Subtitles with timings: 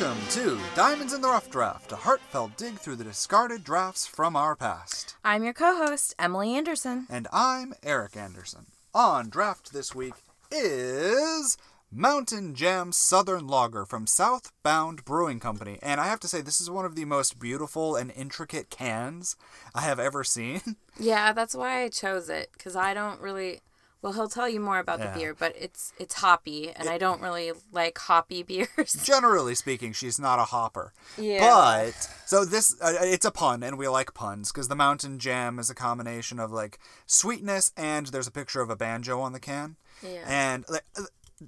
[0.00, 4.36] Welcome to Diamonds in the Rough Draft, a heartfelt dig through the discarded drafts from
[4.36, 5.16] our past.
[5.24, 7.08] I'm your co host, Emily Anderson.
[7.10, 8.66] And I'm Eric Anderson.
[8.94, 10.14] On draft this week
[10.52, 11.58] is
[11.90, 15.80] Mountain Jam Southern Lager from Southbound Brewing Company.
[15.82, 19.34] And I have to say, this is one of the most beautiful and intricate cans
[19.74, 20.60] I have ever seen.
[21.00, 23.60] Yeah, that's why I chose it, because I don't really.
[24.00, 25.12] Well, he'll tell you more about Yeah.
[25.12, 28.92] the beer, but it's it's hoppy, and I don't really like hoppy beers.
[29.02, 30.92] Generally speaking, she's not a hopper.
[31.16, 31.40] Yeah.
[31.86, 35.58] But so this uh, it's a pun, and we like puns because the Mountain Jam
[35.58, 39.40] is a combination of like sweetness and there's a picture of a banjo on the
[39.40, 39.76] can.
[40.02, 40.24] Yeah.
[40.28, 41.02] And like, uh,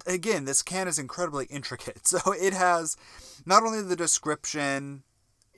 [0.05, 2.05] again, this can is incredibly intricate.
[2.07, 2.97] So it has
[3.45, 5.03] not only the description,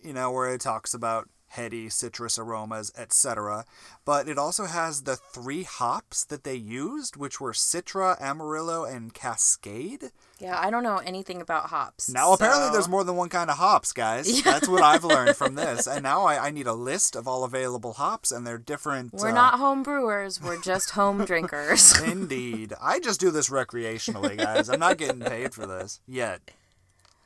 [0.03, 3.65] you know, where it talks about heady citrus aromas, etc.,
[4.05, 9.13] but it also has the three hops that they used, which were Citra, Amarillo, and
[9.13, 10.11] Cascade.
[10.39, 12.09] yeah, I don't know anything about hops.
[12.09, 14.27] Now, apparently, there's more than one kind of hops, guys.
[14.43, 14.51] Yeah.
[14.53, 15.87] That's what I've learned from this.
[15.93, 19.13] And now I, I need a list of all available hops, and they're different.
[19.13, 20.41] We're uh, not home brewers.
[20.41, 21.99] We're just home drinkers.
[22.01, 22.73] Indeed.
[22.81, 24.69] I just do this recreationally, guys.
[24.69, 26.41] I'm not getting paid for this yet.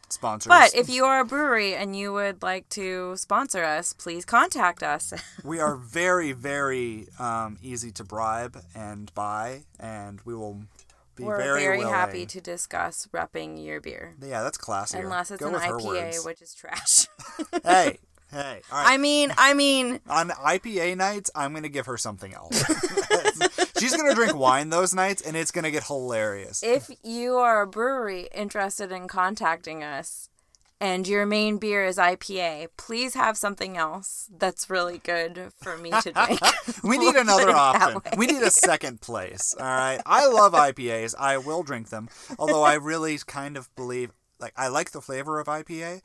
[0.10, 0.48] Sponsors.
[0.50, 4.82] But if you are a brewery and you would like to sponsor us, please contact
[4.82, 5.14] us.
[5.44, 10.62] we are very, very um, easy to bribe and buy, and we will
[11.18, 14.16] be We're very, very, happy to discuss repping your beer.
[14.22, 15.02] Yeah, that's classier.
[15.02, 17.08] Unless it's Go an IPA, which is trash.
[17.64, 18.00] Hey,
[18.32, 18.62] hey.
[18.72, 18.94] All right.
[18.94, 22.64] I mean, I mean, on IPA nights, I'm gonna give her something else.
[23.80, 26.64] She's gonna drink wine those nights, and it's gonna get hilarious.
[26.64, 30.30] if you are a brewery interested in contacting us
[30.80, 35.90] and your main beer is IPA, please have something else that's really good for me
[35.90, 36.40] to drink.
[36.84, 38.02] we need We'll another put it that option.
[38.20, 39.56] We need a second place.
[39.60, 40.00] All right.
[40.06, 41.16] I love IPAs.
[41.18, 45.40] I will drink them, although I really kind of believe, like, I like the flavor
[45.40, 46.02] of IPA,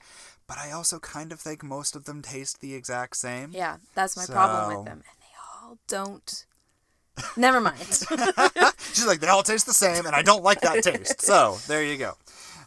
[0.47, 3.51] but I also kind of think most of them taste the exact same.
[3.53, 4.99] yeah, that's my problem with them.
[4.99, 6.47] And they all don't.
[7.37, 7.79] Never mind.
[8.93, 11.21] She's like, they all taste the same, and I don't like that taste.
[11.23, 12.15] So there you go.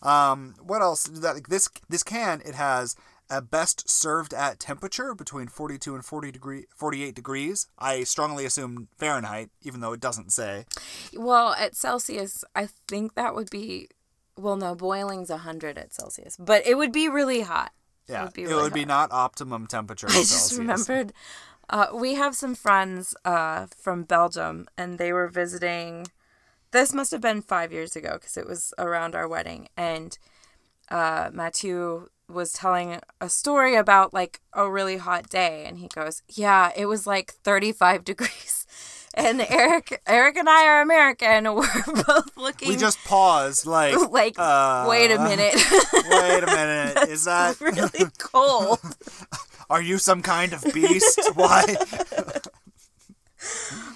[0.07, 1.03] Um, what else?
[1.05, 2.95] That like, this this can it has
[3.29, 7.67] a best served at temperature between 42 and 40 degree 48 degrees.
[7.79, 10.65] I strongly assume Fahrenheit, even though it doesn't say.
[11.17, 13.89] well, at Celsius, I think that would be.
[14.37, 17.71] Well, no, boiling's 100 at Celsius, but it would be really hot.
[18.07, 20.07] Yeah, would be it really would be not optimum temperature.
[20.09, 21.13] I just remembered
[21.69, 26.07] uh, we have some friends uh, from Belgium, and they were visiting.
[26.71, 30.17] This must have been five years ago because it was around our wedding, and
[30.89, 36.21] uh, Mathieu was telling a story about like a really hot day, and he goes,
[36.29, 38.64] "Yeah, it was like thirty-five degrees."
[39.17, 41.45] And Eric, Eric and I are American.
[41.55, 45.55] We're both looking We just paused, like, like, uh, wait a minute,
[45.93, 47.59] wait a minute, is that?
[47.61, 48.79] really cold.
[49.69, 51.19] Are you some kind of beast?
[51.33, 51.63] Why?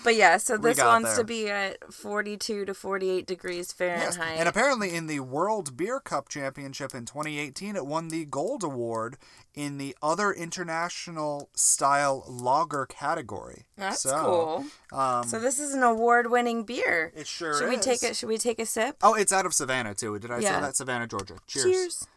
[0.10, 1.18] But yeah, so this wants there.
[1.20, 4.18] to be at 42 to 48 degrees Fahrenheit.
[4.18, 8.64] Yes, and apparently in the World Beer Cup Championship in 2018, it won the gold
[8.64, 9.18] award
[9.54, 13.68] in the other international style lager category.
[13.78, 15.00] That's so, cool.
[15.00, 17.14] Um, So this is an award-winning beer.
[17.16, 17.70] it sure Should is.
[17.70, 18.16] we take it?
[18.16, 18.98] Should we take a sip?
[19.04, 20.18] Oh, it's out of Savannah too.
[20.18, 20.76] Did I say that?
[20.76, 21.36] Savannah, Georgia.
[21.46, 21.66] Cheers.
[21.66, 22.08] Cheers.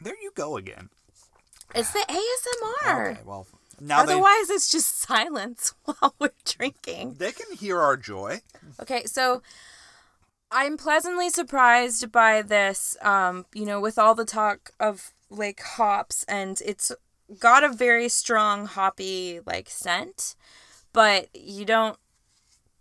[0.00, 0.90] There you go again.
[1.74, 3.10] It's the ASMR.
[3.10, 3.48] Okay, well
[3.80, 7.14] now Otherwise, it's just silence while we're drinking.
[7.18, 8.40] they they can hear our joy.
[8.80, 9.42] Okay, so
[10.50, 12.96] I'm pleasantly surprised by this.
[13.02, 16.92] Um, you know, with all the talk of like hops, and it's
[17.38, 20.36] got a very strong hoppy like scent,
[20.92, 21.98] but you don't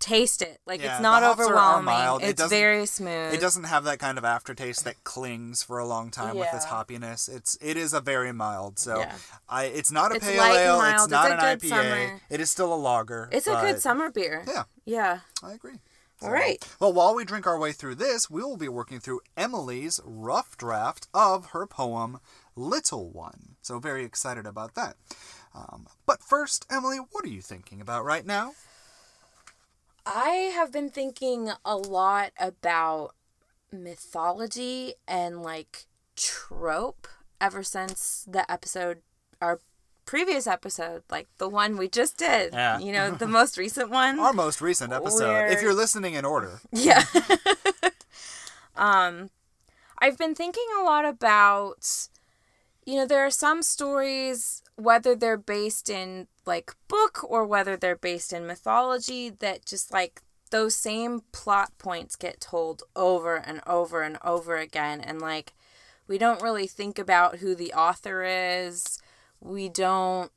[0.04, 0.60] taste it.
[0.66, 1.86] Like Yeah, it's not the hops are- are overwhelming.
[1.86, 2.22] mild.
[2.24, 3.34] It It's doesn't- very smooth.
[3.34, 6.66] It doesn't have that kind of aftertaste that clings for a long time with its
[6.66, 6.72] Yeah.
[6.72, 7.30] hoppiness.
[7.30, 8.80] It's it is a very mild.
[8.80, 9.16] So Yeah.
[9.48, 10.78] I it's not a It's pale light ale.
[10.78, 10.94] mild.
[10.96, 11.70] It's It's not a an IPA.
[11.70, 12.22] summer.
[12.30, 13.30] It is still a lager.
[13.32, 14.44] It's a good summer beer.
[14.48, 15.20] Yeah, Yeah.
[15.42, 15.80] I agree.
[16.22, 16.66] All right.
[16.80, 20.56] Well, while we drink our way through this, we will be working through Emily's rough
[20.58, 22.20] draft of her poem
[22.56, 24.96] "Little One." So very excited about that.
[25.54, 28.54] Um, but first, Emily, what are you thinking about right now?
[30.06, 33.16] I have been thinking a lot about
[33.72, 35.86] mythology and like
[36.16, 37.08] trope
[37.40, 39.02] ever since the episode,
[39.42, 39.60] our
[40.06, 42.54] previous episode, like the one we just did.
[42.54, 42.80] Yeah.
[42.80, 44.20] You know, the most recent one.
[44.20, 46.60] Our most recent episode, Where- if you're listening in order.
[46.72, 47.04] Yeah.
[48.76, 49.30] um,
[50.00, 52.08] I've been thinking a lot about,
[52.86, 57.96] you know, there are some stories, whether they're based in like book or whether they're
[57.96, 64.02] based in mythology, that just like those same plot points get told over and over
[64.02, 65.54] and over again and like
[66.08, 69.00] we don't really think about who the author is.
[69.40, 70.32] We don't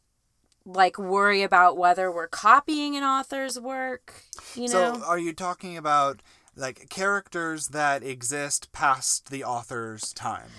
[0.65, 4.23] like worry about whether we're copying an author's work,
[4.55, 4.95] you know.
[4.95, 6.23] So, are you talking about
[6.57, 10.51] like characters that exist past the author's time?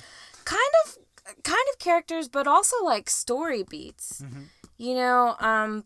[0.46, 0.98] kind of
[1.44, 4.22] kind of characters but also like story beats.
[4.22, 4.44] Mm-hmm.
[4.78, 5.86] You know, um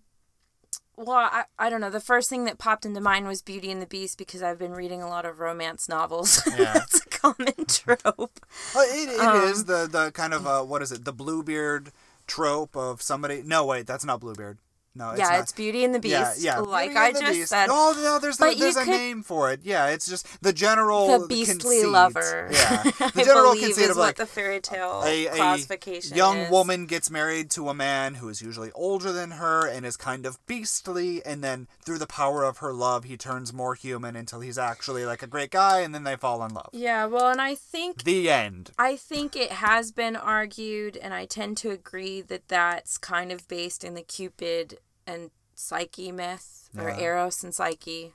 [0.98, 1.90] well, I, I don't know.
[1.90, 4.74] The first thing that popped into mind was Beauty and the Beast because I've been
[4.74, 6.42] reading a lot of romance novels.
[6.52, 6.74] Yeah.
[6.74, 8.40] That's a common trope.
[8.76, 11.06] Well, it, it Um, is the the kind of uh, what is it?
[11.06, 11.92] The Bluebeard
[12.28, 13.42] trope of somebody.
[13.44, 14.58] No, wait, that's not Bluebeard.
[14.94, 15.40] No, it's yeah, not.
[15.40, 16.42] it's Beauty and the Beast.
[16.42, 16.60] Yeah, yeah.
[16.60, 17.50] Like Beauty I the just Beast.
[17.50, 17.68] said.
[17.68, 19.62] No, no, there's But there's you a could- name for it.
[19.64, 21.88] Yeah, it's just the general the beastly conceit.
[21.88, 22.50] lover.
[22.52, 25.36] Yeah, the I general believe conceit is of what like the fairy tale a, a
[25.36, 26.52] classification young is.
[26.52, 30.26] woman gets married to a man who is usually older than her and is kind
[30.26, 34.42] of beastly, and then through the power of her love, he turns more human until
[34.42, 36.70] he's actually like a great guy, and then they fall in love.
[36.74, 38.72] Yeah, well, and I think The end.
[38.78, 43.48] I think it has been argued, and I tend to agree that that's kind of
[43.48, 47.00] based in the Cupid and Psyche myth, or Yeah.
[47.00, 48.14] Eros and Psyche,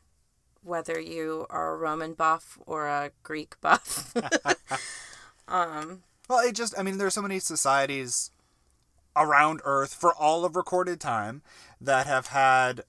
[0.62, 4.15] whether you are a Roman buff or a Greek buff.
[5.49, 8.31] um, Well, it just, I mean, there are so many societies
[9.15, 11.43] around Earth for all of recorded time
[11.81, 12.83] that have had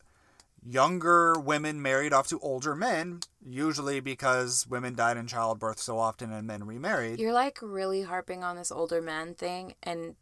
[0.66, 6.32] younger women married off to older men, usually because women died in childbirth so often
[6.34, 7.20] and men remarried.
[7.20, 10.16] you're like really harping on this older man thing, and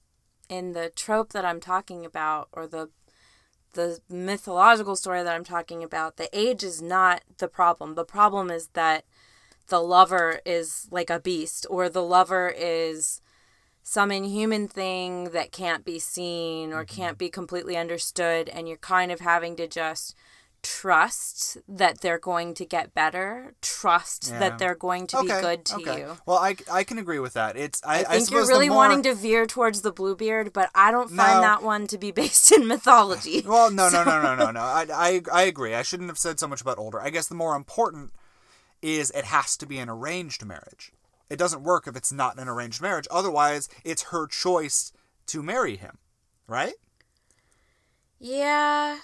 [0.49, 2.89] in the trope that I'm talking about, or the
[3.75, 7.95] the mythological story that I'm talking about, the age is not the problem.
[7.95, 9.05] The problem is that
[9.67, 13.21] the lover is like a beast or the lover is
[13.83, 16.95] some inhuman thing that can't be seen or mm-hmm.
[16.95, 20.15] can't be completely understood and you're kind of having to just
[20.65, 24.39] trust that they're going to get better trust Yeah.
[24.39, 27.55] that they're going to be good to you Well, I, I can agree with that.
[27.55, 30.91] It's I, I think you're really more- wanting to veer towards the Bluebeard, but I
[30.91, 31.41] don't find No.
[31.41, 33.41] that one to be based in mythology.
[33.45, 34.59] Well, no, no, no, no, no, no.
[34.59, 35.73] I, I, I agree.
[35.75, 36.99] I shouldn't have said so much about older.
[36.99, 38.11] I guess the more important
[38.81, 40.91] is it has to be an arranged marriage.
[41.29, 43.07] It doesn't work if it's not an arranged marriage.
[43.11, 44.91] Otherwise, it's her choice
[45.27, 45.97] to marry him,
[46.47, 46.73] right?
[48.19, 48.97] Yeah.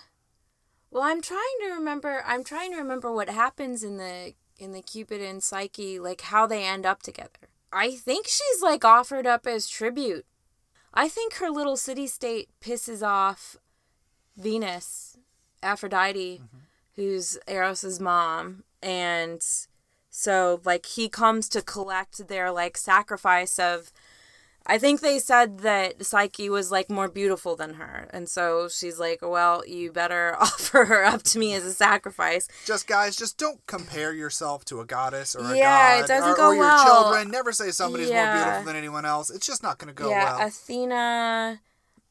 [0.91, 2.21] Well, I'm trying to remember.
[2.25, 6.45] I'm trying to remember what happens in the in the Cupid and Psyche, like how
[6.45, 7.49] they end up together.
[7.71, 10.25] I think she's like offered up as tribute.
[10.93, 13.55] I think her little city state pisses off
[14.35, 15.17] Venus,
[15.63, 16.57] Aphrodite, mm-hmm.
[16.95, 19.41] who's Eros's mom, and
[20.09, 23.93] so like he comes to collect their like sacrifice of
[24.67, 28.07] I think they said that Psyche was like more beautiful than her.
[28.11, 32.47] And so she's like, well, you better offer her up to me as a sacrifice.
[32.65, 36.31] Just guys, just don't compare yourself to a goddess or a Yeah, it god doesn't
[36.31, 36.85] or, go or your well.
[36.85, 37.31] children.
[37.31, 39.29] Never say somebody's more beautiful than anyone else.
[39.29, 40.47] It's just not going to go yeah, well.
[40.47, 41.61] Athena.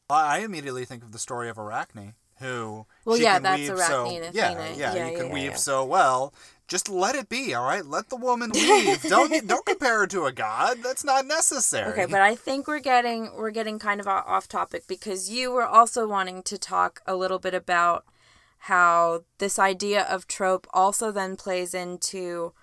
[0.09, 3.79] I immediately think of the story of Arachne, who Well, she yeah, can that's weave
[3.79, 5.55] so and yeah, yeah, Yeah, you can yeah, weave yeah.
[5.55, 6.33] so well.
[6.67, 7.85] Just let it be, all right.
[7.85, 9.01] Let the woman weave.
[9.03, 10.77] don't don't compare her to a god.
[10.83, 11.91] That's not necessary.
[11.91, 15.65] Okay, but I think we're getting we're getting kind of off topic because you were
[15.65, 18.05] also wanting to talk a little bit about
[18.65, 22.53] how this idea of trope also then plays into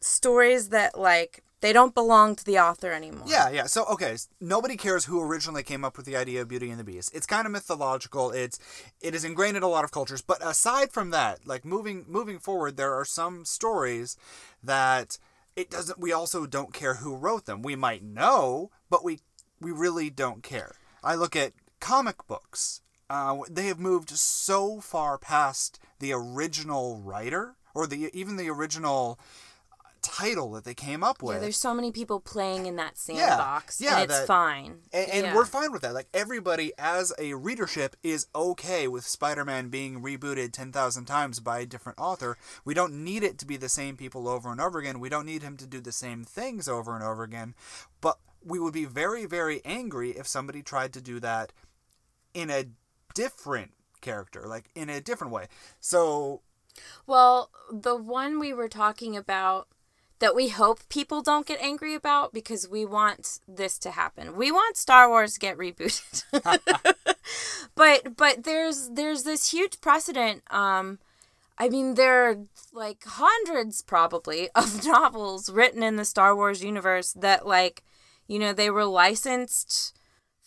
[0.00, 3.24] stories that like they don't belong to the author anymore.
[3.26, 3.66] Yeah, yeah.
[3.66, 6.84] So okay, nobody cares who originally came up with the idea of Beauty and the
[6.84, 7.10] Beast.
[7.14, 8.30] It's kind of mythological.
[8.30, 8.58] It's
[9.00, 10.22] it is ingrained in a lot of cultures.
[10.22, 14.16] But aside from that, like moving moving forward, there are some stories
[14.62, 15.18] that
[15.56, 15.98] it doesn't.
[15.98, 17.62] We also don't care who wrote them.
[17.62, 19.20] We might know, but we
[19.60, 20.76] we really don't care.
[21.02, 22.82] I look at comic books.
[23.10, 29.18] Uh, they have moved so far past the original writer or the even the original
[30.02, 31.36] title that they came up with.
[31.36, 34.78] Yeah, there's so many people playing in that sandbox, yeah, and it's that- fine.
[34.92, 35.34] And, and Yeah.
[35.34, 35.94] we're fine with that.
[35.94, 41.60] Like everybody, as a readership, is okay with Spider-Man being rebooted ten thousand times by
[41.60, 42.36] a different author.
[42.64, 45.00] We don't need it to be the same people over and over again.
[45.00, 47.54] We don't need him to do the same things over and over again.
[48.00, 51.52] But we would be very, very angry if somebody tried to do that
[52.34, 52.66] in a
[53.14, 55.48] different character, like in a different way.
[55.80, 56.42] So
[57.06, 59.66] Well, the one we were talking about
[60.20, 64.36] that we hope people don't get angry about because we want this to happen.
[64.36, 66.24] We want Star Wars to get rebooted.
[67.74, 70.98] but but there's there's this huge precedent um
[71.58, 72.36] I mean there are
[72.72, 77.84] like hundreds probably of novels written in the Star Wars universe that like
[78.26, 79.97] you know they were licensed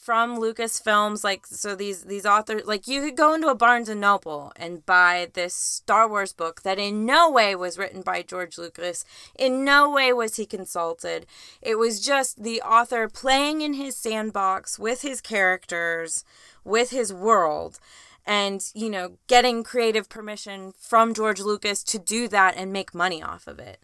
[0.02, 4.02] from Lucasfilms like so these these authors like you could go into a Barnes and
[4.02, 8.58] Noble and buy this Star Wars book that in no way was written by George
[8.58, 9.06] Lucas.
[9.38, 11.28] In no way was he consulted.
[11.62, 16.26] It was just the author playing in his sandbox with his characters
[16.64, 17.78] with his world
[18.26, 23.22] and you know getting creative permission from George Lucas to do that and make money
[23.22, 23.78] off of it.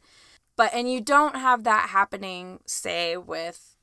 [0.55, 3.76] But and you don't have that happening say with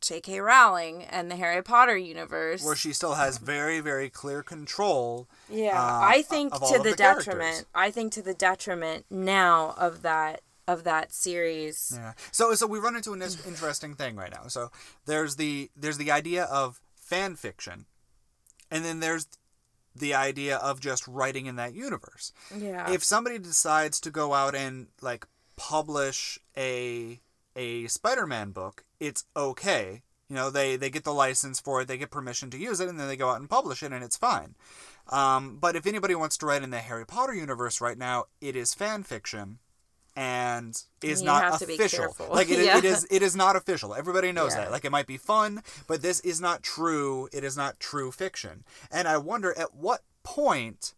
[0.00, 0.40] J.K.
[0.40, 2.64] Rowling and the Harry Potter universe.
[2.64, 5.28] Where she still has very, very clear control.
[5.48, 7.26] Yeah, uh, I think of all to of the, the characters.
[7.26, 7.66] detriment.
[7.74, 11.92] I think to the detriment now of that of that series.
[11.94, 12.12] Yeah.
[12.32, 14.46] So so we run into an interesting thing right now.
[14.48, 14.70] So
[15.06, 17.86] there's the there's the idea of fan fiction,
[18.70, 19.26] and then there's
[19.94, 22.32] the idea of just writing in that universe.
[22.56, 22.90] Yeah.
[22.90, 25.26] If somebody decides to go out and like
[25.56, 27.20] publish a
[27.56, 30.02] a Spider-Man book, it's okay.
[30.28, 32.88] You know, they they get the license for it, they get permission to use it,
[32.88, 34.54] and then they go out and publish it, and it's fine.
[35.08, 38.54] Um, but if anybody wants to write in the Harry Potter universe right now, it
[38.54, 39.58] is fan fiction,
[40.14, 42.14] and is You not have to be official.
[42.30, 42.78] Like it, Yeah.
[42.78, 43.94] it is, it is not official.
[43.94, 44.62] Everybody knows Yeah.
[44.64, 44.70] that.
[44.70, 47.28] Like it might be fun, but this is not true.
[47.32, 48.64] It is not true fiction.
[48.92, 50.94] And I wonder at what point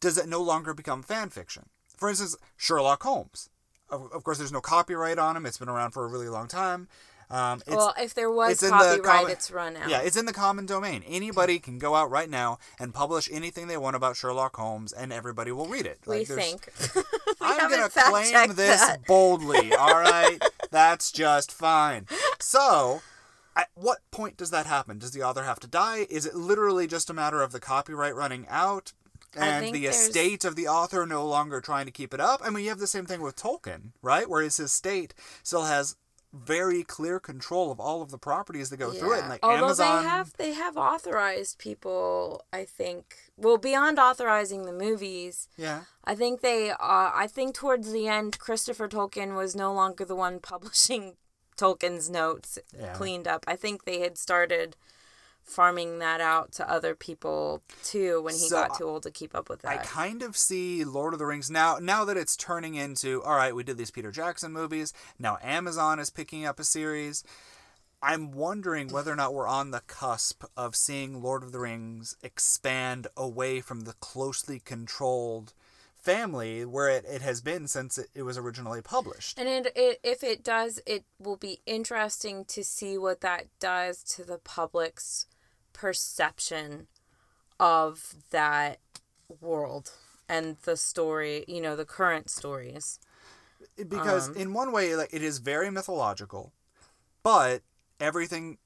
[0.00, 1.68] does it no longer become fan fiction?
[1.96, 3.50] For instance, Sherlock Holmes.
[3.90, 5.46] Of, of course, there's no copyright on them.
[5.46, 6.88] It's been around for a really long time.
[7.30, 9.90] Um, it's, well, if there was in the copyright, common- it's run out.
[9.90, 11.04] yeah, it's in the common domain.
[11.06, 15.12] Anybody can go out right now and publish anything they want about Sherlock Holmes, and
[15.12, 15.98] everybody will read it.
[16.06, 17.04] we Like, there's- think.
[17.42, 19.06] I'm gonna claim this that.
[19.06, 19.72] boldly.
[19.78, 20.38] All right,
[20.70, 22.06] that's just fine.
[22.40, 23.02] So,
[23.54, 24.98] at what point does that happen?
[24.98, 26.06] Does the author have to die?
[26.08, 28.92] Is it literally just a matter of the copyright running out
[29.36, 32.40] and the there's- estate of the author no longer trying to keep it up?
[32.44, 34.28] I mean, you have the same thing with Tolkien, right?
[34.28, 35.96] Whereas his estate still has
[36.32, 39.20] very clear control of all of the properties that go through it.
[39.20, 43.16] And like Although Amazon, they have they have authorized people, I think.
[43.38, 45.84] Well, beyond authorizing the movies, yeah.
[46.04, 46.70] I think they.
[46.70, 51.16] Uh, I think towards the end, Christopher Tolkien was no longer the one publishing
[51.56, 52.92] Tolkien's notes Yeah.
[52.92, 53.44] cleaned up.
[53.48, 54.76] I think they had started
[55.48, 59.34] farming that out to other people too when he So, got too old to keep
[59.34, 59.80] up with that.
[59.80, 61.78] I kind of see Lord of the Rings now.
[61.80, 64.92] Now that it's turning into all right, we did these Peter Jackson movies.
[65.18, 67.24] Now Amazon is picking up a series.
[68.00, 72.16] I'm wondering whether or not we're on the cusp of seeing Lord of the Rings
[72.22, 75.52] expand away from the closely controlled
[75.96, 79.38] family where it, it has been since it, it was originally published.
[79.38, 84.04] And it, it, if it does, it will be interesting to see what that does
[84.04, 85.26] to the public's
[85.78, 86.86] perception
[87.60, 88.78] of that
[89.40, 89.92] world
[90.28, 92.98] and the story, you know, the current stories.
[93.88, 96.52] because Um, in one way like it is very mythological
[97.22, 97.62] but
[98.00, 98.58] everything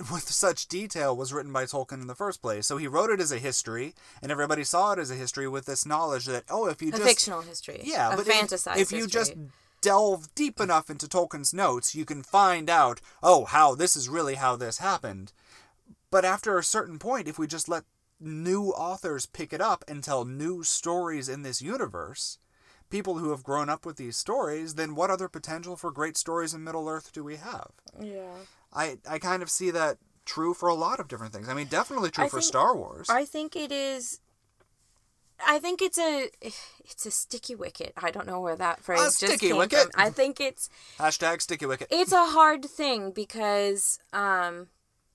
[0.12, 3.20] with such detail was written by Tolkien in the first place so he wrote it
[3.20, 6.66] as a history and everybody saw it as a history with this knowledge that oh
[6.68, 7.80] if you A just fictional history.
[7.84, 9.34] yeah a but if- if, you just
[9.82, 14.36] delve deep enough into Tolkien's notes you can find out oh how this is really
[14.36, 15.32] how this happened
[16.10, 17.84] but after a certain point if we just let
[18.20, 22.38] new authors pick it up and tell new stories in this universe
[22.90, 26.52] people who have grown up with these stories, then what other potential for great stories
[26.52, 27.70] in Middle Earth do we have?
[28.00, 28.34] Yeah.
[28.72, 31.48] I, I kind of see that true for a lot of different things.
[31.48, 33.08] I mean, definitely true I for think- Star Wars.
[33.08, 34.18] I think it is.
[35.46, 36.28] I think it's a
[36.84, 37.94] it's a sticky wicket.
[37.96, 39.92] I don't know where that phrase just sticky came wicket?
[39.92, 40.00] from.
[40.02, 41.88] I think it's Hashtag sticky wicket.
[41.90, 44.66] it's a hard thing because um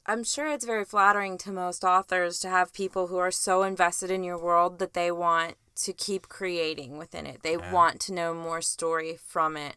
[0.07, 4.12] I'm sure it's very flattering to most authors to have people who are so invested
[4.12, 7.41] in your world that they want to keep creating within it.
[7.41, 9.75] They want to know more story from it.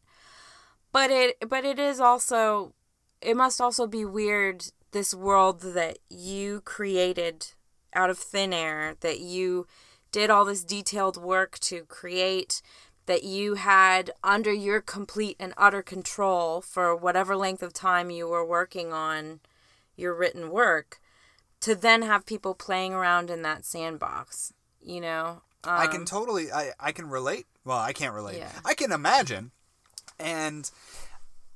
[0.93, 2.75] But it but it is also
[3.21, 7.49] it must also be weird this world that you created
[7.95, 9.67] out of thin air that you
[10.13, 12.63] did all this detailed work to create
[13.07, 18.29] that you had under your complete and utter control for whatever length of time you
[18.29, 19.41] were working on
[19.99, 21.01] your written work
[21.61, 26.53] to then have people playing around in that sandbox you know I Um, can totally,
[26.53, 27.47] I, I can relate.
[27.65, 28.39] Well, I can't relate.
[28.39, 28.53] Yeah.
[28.65, 29.51] I can imagine.
[30.19, 30.71] And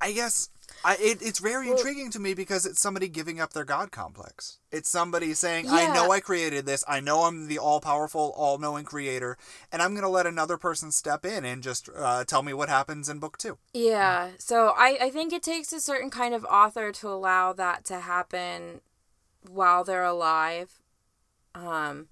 [0.01, 0.49] I guess
[0.85, 4.57] I, it, it's very intriguing to me because it's somebody giving up their God complex.
[4.71, 6.83] It's somebody saying, I know I created this.
[6.87, 9.37] I know I'm the all powerful, all knowing creator.
[9.71, 12.69] And I'm going to let another person step in and just uh, tell me what
[12.69, 13.57] happens in book two.
[13.73, 14.31] Yeah.
[14.39, 17.99] So I, I think it takes a certain kind of author to allow that to
[18.01, 18.81] happen
[19.47, 20.81] while they're alive.
[21.55, 22.07] Um,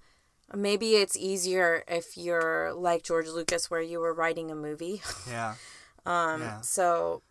[0.54, 5.02] maybe it's easier if you're like George Lucas, where you were writing a movie.
[5.28, 5.54] Yeah.
[6.04, 6.60] Um, Yeah.
[6.62, 7.22] so,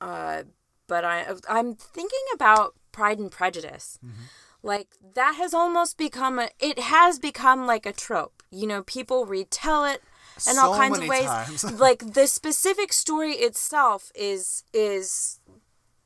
[0.00, 0.44] uh,
[0.86, 3.98] but I I'm thinking about Pride and Prejudice.
[4.04, 4.24] Mm-hmm.
[4.62, 8.42] Like that has almost become a it has become like a trope.
[8.50, 10.02] You know, people retell it
[10.50, 11.64] in all So kinds of ways.
[11.78, 15.40] like the specific story itself is is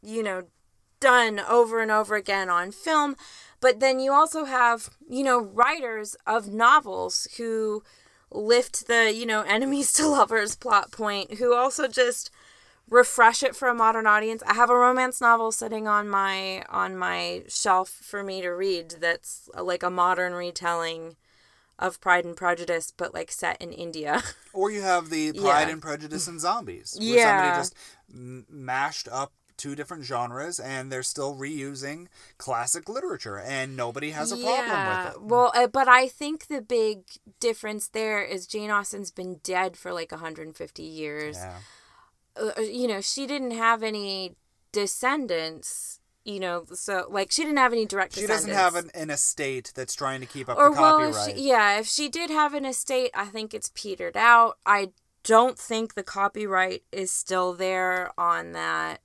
[0.02, 0.44] you know
[1.00, 3.16] done over and over again on film
[3.60, 7.82] but then you also have you know writers of novels who
[8.32, 12.30] lift the you know enemies to lovers plot point who also just
[12.90, 16.96] refresh it for a modern audience i have a romance novel sitting on my on
[16.96, 21.16] my shelf for me to read that's uh, like a modern retelling
[21.78, 24.22] of pride and prejudice but like set in india
[24.54, 25.72] Or you have the Pride Yeah.
[25.74, 27.24] and Prejudice and Zombies, where Yeah.
[27.38, 27.74] somebody just
[28.12, 32.06] m- mashed up two different genres and they're still reusing
[32.38, 35.22] classic literature and nobody has a problem with it.
[35.22, 37.02] Well, uh, but I think the big
[37.38, 41.36] difference there is Jane Austen's been dead for like 150 years.
[41.36, 41.58] Yeah.
[42.40, 44.36] Uh, you know, she didn't have any
[44.72, 46.00] descendants.
[46.24, 48.14] You know, so like she didn't have any direct.
[48.14, 51.16] She doesn't have an, an estate that's trying to keep up Or the well, if
[51.16, 54.58] she, yeah, if she did have an estate, I think it's petered out.
[54.66, 54.90] I
[55.22, 59.00] don't think the copyright is still there on that.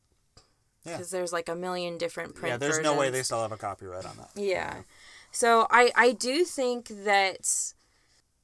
[0.86, 0.98] Yeah.
[0.98, 3.58] Because there's like a million different print yeah, there's no way they still have a
[3.58, 4.30] copyright on that.
[4.36, 4.82] Yeah.
[5.32, 7.74] So I I do think that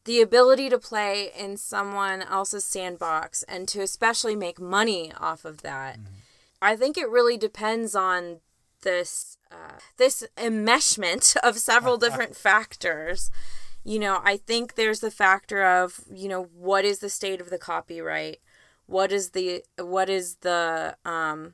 [0.10, 5.62] the ability to play in someone else's sandbox and to especially make money off of
[5.62, 6.00] that,
[6.60, 8.40] I think it really depends on
[8.82, 13.30] this uh, this enmeshment of several different factors.
[13.84, 17.52] You know, I think there's the factor of you know what is the state of
[17.52, 18.40] the copyright,
[18.88, 21.54] what is the what is the um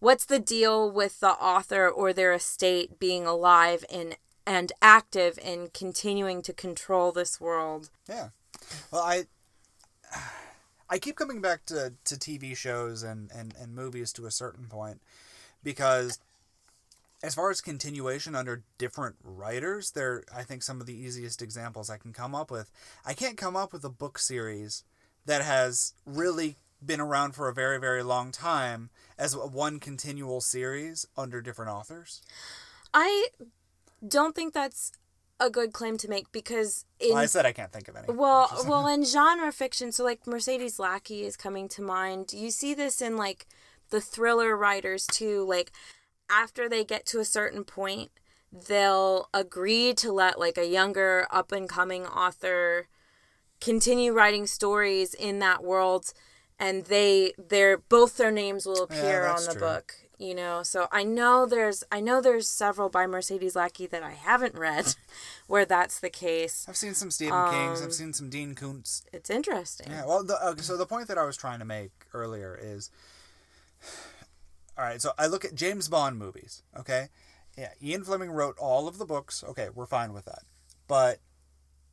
[0.00, 5.68] what's the deal with the author or their estate being alive and and active in
[5.74, 8.28] continuing to control this world Yeah.
[8.90, 9.24] Well, I
[10.88, 14.66] I keep coming back to, to TV shows and, and, and movies to a certain
[14.66, 15.00] point
[15.64, 16.20] because
[17.24, 21.90] as far as continuation under different writers, they're I think some of the easiest examples
[21.90, 22.70] I can come up with.
[23.04, 24.84] I can't come up with a book series
[25.24, 31.06] that has really been around for a very very long time as one continual series
[31.16, 32.22] under different authors.
[32.94, 33.28] i
[34.08, 34.92] don't think that's
[35.38, 38.06] a good claim to make because in Well, I said I can't think of any.
[38.12, 42.72] well well in genre fiction so like mercedes lackey is coming to mind you see
[42.74, 43.46] this in like
[43.90, 45.72] the thriller writers too like
[46.30, 48.10] after they get to a certain point
[48.68, 52.88] they'll agree to let like a younger up and coming author
[53.60, 56.12] continue writing stories in that world
[56.58, 59.60] and they their both their names will appear on the true.
[59.60, 64.02] book you know so i know there's i know there's several by mercedes lackey that
[64.02, 64.94] i haven't read
[65.46, 67.80] where that's the case I've seen some Stephen Kings.
[67.80, 69.04] Um, I've seen some Dean Koontz.
[69.12, 71.90] it's interesting Yeah, well, the, uh, so the point that I was trying to make
[72.12, 72.90] earlier is,
[74.78, 75.00] all right.
[75.00, 76.62] So I look at James Bond movies.
[76.78, 77.08] Okay,
[77.56, 79.44] yeah, Ian Fleming wrote all of the books.
[79.46, 80.42] Okay, we're fine with that.
[80.88, 81.18] But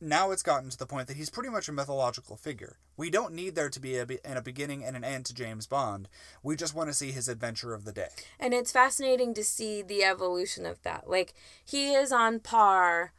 [0.04, 2.76] now it's gotten to the point that he's pretty much a mythological figure.
[2.96, 5.34] We don't need there to be a, be- and a beginning and an end to
[5.34, 6.08] James Bond.
[6.42, 8.08] We just want to see his adventure of the day.
[8.38, 13.12] and it's fascinating to see the evolution of that like he is on par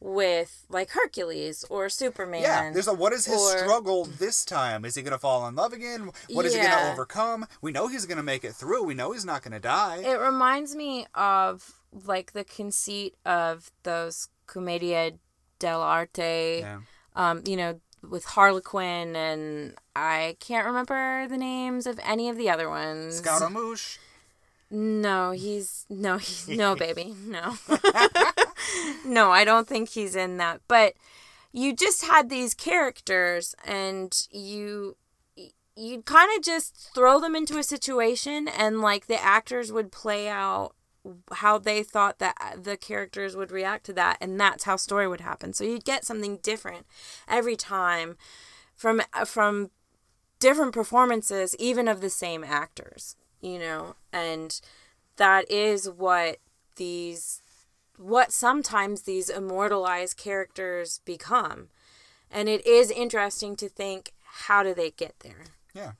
[0.00, 4.84] with like hercules or superman Yeah, there's a what is his or- struggle this time?
[4.84, 6.10] Is he gonna fall in love again?
[6.30, 7.46] What is he gonna overcome?
[7.60, 8.82] We know he's gonna make it through.
[8.82, 9.98] We know he's not gonna die.
[9.98, 15.12] It reminds me of like the conceit of those commedia
[15.62, 16.78] dell'arte, yeah.
[17.14, 22.50] um, you know, with Harlequin and I can't remember the names of any of the
[22.50, 23.16] other ones.
[23.16, 23.98] Scaramouche.
[24.70, 27.54] No, he's no, he's no baby, no,
[29.04, 29.30] no.
[29.30, 30.62] I don't think he's in that.
[30.66, 30.94] But
[31.52, 34.96] you just had these characters, and you
[35.76, 40.28] you'd kind of just throw them into a situation, and like the actors would play
[40.28, 40.74] out
[41.34, 45.08] how they thought that uh, the characters would react to that, and that's how story
[45.08, 45.52] would happen.
[45.52, 46.86] So you'd get something different
[47.28, 48.16] every time
[48.74, 49.70] from uh, from
[50.38, 54.60] different performances, even of the same actors, you know, and
[55.16, 56.38] that is what
[56.76, 57.40] these,
[57.96, 61.68] what sometimes these immortalized characters become.
[62.30, 65.44] And it is interesting to think how do they get there?
[65.74, 65.92] Yeah,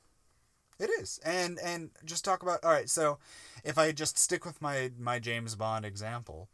[0.83, 1.21] it is.
[1.25, 2.89] And and just talk about all right.
[2.89, 3.19] So
[3.65, 6.49] if I just stick with my my James Bond example,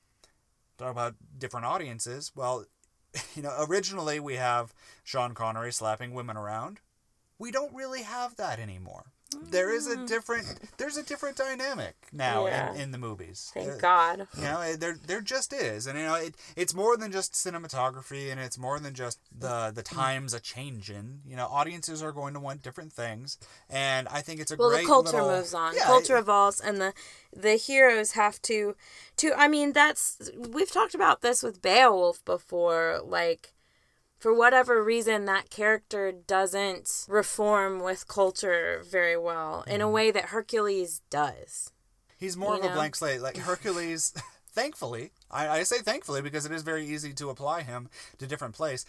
[0.77, 2.33] talk about different audiences.
[2.35, 2.67] Well,
[3.35, 6.81] you know, originally we have Sean Connery slapping women around.
[7.39, 9.13] We don't really have that anymore.
[9.43, 10.47] There is a different
[10.79, 12.73] there's a different dynamic now Yeah.
[12.75, 13.51] in, in the movies.
[13.53, 14.29] Thank Uh, God.
[14.37, 18.31] You know, there there just is, and you know, it, it's more than just cinematography,
[18.31, 21.21] and it's more than just the the times a changing.
[21.27, 23.37] You know, audiences are going to want different things,
[23.69, 25.75] and I think it's a Well, great the culture little- moves on.
[25.75, 26.95] Yeah, culture it- evolves, and the
[27.37, 28.77] the heroes have to
[29.19, 29.35] to.
[29.37, 33.01] I mean, that's we've talked about this with Beowulf before.
[33.05, 33.53] Like,
[34.19, 40.27] for whatever reason, that character doesn't reform with culture very well in a way that
[40.27, 41.71] Hercules does.
[42.19, 43.21] He's more of a blank slate.
[43.21, 44.13] Like Hercules,
[44.51, 48.55] thankfully, I, I say thankfully because it is very easy to apply him to different
[48.55, 48.85] place.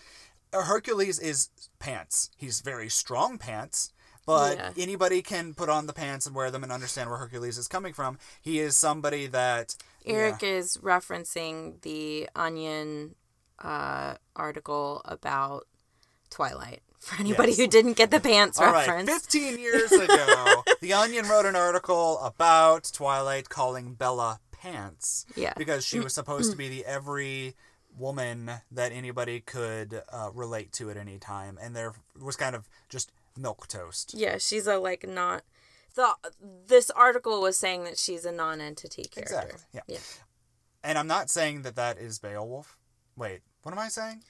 [0.51, 2.31] Uh, Hercules is pants.
[2.35, 3.93] He's very strong pants,
[4.25, 4.71] but Yeah.
[4.77, 7.93] anybody can put on the pants and wear them and understand where Hercules is coming
[7.93, 8.17] from.
[8.41, 9.75] He is somebody that
[10.07, 13.13] Eric is referencing the Onion
[13.61, 15.67] uh, article about
[16.29, 16.81] Twilight.
[16.99, 17.59] For anybody Yes.
[17.59, 19.09] who didn't get the pants All right, reference.
[19.09, 25.25] 15 years ago, The Onion wrote an article about Twilight calling Bella pants.
[25.35, 25.53] Yeah.
[25.57, 27.55] Because she was supposed to be the every
[27.97, 31.57] woman that anybody could uh, relate to at any time.
[31.61, 34.13] And there was kind of just milk toast.
[34.13, 35.43] Yeah, she's a like not
[35.95, 36.09] the
[36.67, 39.21] this article was saying that she's a non-entity character.
[39.37, 39.81] Exactly, yeah.
[39.87, 39.97] Yeah.
[40.83, 42.77] And I'm not saying that that is Beowulf.
[43.15, 44.23] Wait, what am I saying?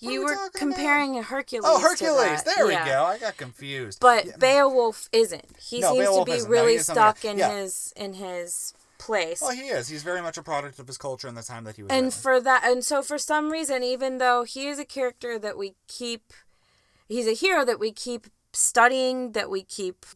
[0.00, 1.24] What You we were talking about?
[1.26, 1.64] Hercules.
[1.66, 2.42] Oh, Hercules.
[2.42, 2.84] There Yeah.
[2.84, 3.04] we go.
[3.04, 4.00] I got confused.
[4.00, 4.36] But Yeah.
[4.38, 5.56] Beowulf isn't.
[5.58, 6.50] He No, seems Beowulf to be isn't.
[6.50, 7.18] Really he is something else.
[7.18, 7.50] stuck in Yeah.
[7.52, 9.40] his in his place.
[9.40, 9.88] Well, he is.
[9.88, 12.12] He's very much a product of his culture and the time that he was and
[12.14, 15.74] for that and so for some reason even though he is a character that we
[15.88, 16.32] keep
[17.08, 20.06] he's a hero that we keep studying that we keep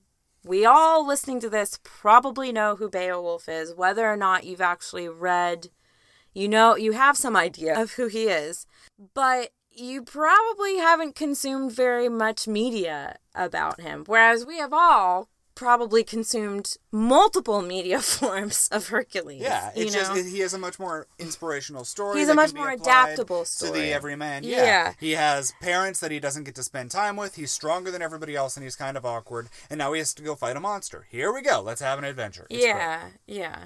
[0.44, 5.08] we all listening to this probably know who Beowulf is whether or not you've actually
[5.08, 5.68] read
[6.36, 8.66] you know you have some idea of who he is
[9.14, 16.04] but you probably haven't consumed very much media about him whereas we have all probably
[16.04, 19.90] consumed multiple media forms of Hercules Yeah, you know?
[19.90, 22.18] just he has a much more inspirational story.
[22.18, 24.44] He's a much more adaptable to the everyman.
[24.44, 24.64] Yeah.
[24.64, 24.92] Yeah.
[25.00, 27.36] he has parents that he doesn't get to spend time with.
[27.36, 29.48] He's stronger than everybody else, and he's kind of awkward.
[29.70, 31.06] And now he has to go fight a monster.
[31.10, 31.62] Here we go.
[31.62, 32.46] Let's have an adventure.
[32.50, 32.68] It's great.
[32.76, 33.56] yeah, yeah.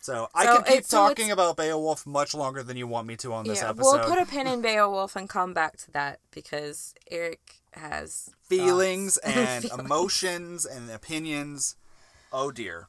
[0.00, 3.06] So I So can keep it's- so talking about Beowulf much longer than you want
[3.06, 3.68] me to on this yeah.
[3.70, 3.98] episode.
[3.98, 9.18] We'll put a pin in Beowulf and come back to that because Eric has Feelings
[9.22, 9.36] thoughts.
[9.36, 9.80] and Feelings.
[9.80, 11.76] emotions and opinions.
[12.32, 12.88] Oh dear.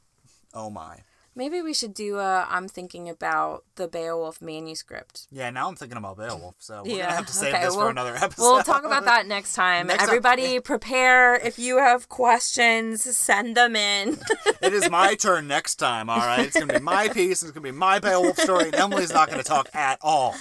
[0.54, 1.00] Oh my.
[1.34, 5.26] Maybe we should do a I'm thinking about the Beowulf manuscript.
[5.30, 7.04] Yeah, now I'm thinking about Beowulf, so we're yeah.
[7.04, 8.42] gonna have to save okay, this we'll, for another episode.
[8.52, 9.86] We'll talk about that next time.
[9.86, 10.02] Next.
[10.02, 11.34] Everybody prepare.
[11.34, 14.18] If you have questions, send them in.
[14.60, 16.46] It is my turn next time, all right?
[16.46, 17.42] It's going to be my piece.
[17.42, 18.66] It's going to be my Beowulf story.
[18.66, 20.36] And Emily's not going to talk at all.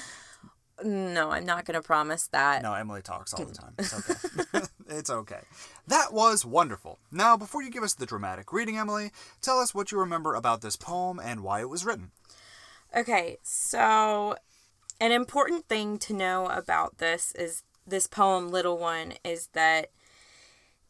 [0.83, 2.63] No, I'm not going to promise that.
[2.63, 3.73] No, Emily talks all the time.
[3.77, 4.65] It's okay.
[4.89, 5.41] it's okay.
[5.87, 6.99] That was wonderful.
[7.11, 10.61] Now, before you give us the dramatic reading, Emily, tell us what you remember about
[10.61, 12.11] this poem and why it was written.
[12.95, 14.35] Okay, so
[14.99, 19.91] an important thing to know about this is this poem, Little One, is that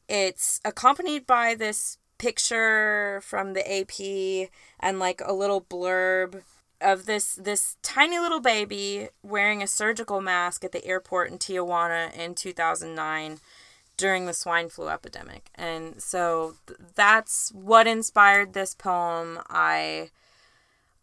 [0.10, 4.50] it's accompanied by this picture from the AP
[4.80, 6.42] and like a little blurb
[6.82, 12.14] of this this tiny little baby wearing a surgical mask at the airport in Tijuana
[12.16, 13.40] in 2009
[13.98, 15.50] during the swine flu epidemic.
[15.56, 19.40] And so th- that's what inspired this poem.
[19.50, 20.10] I